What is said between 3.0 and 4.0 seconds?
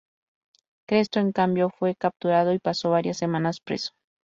semanas preso.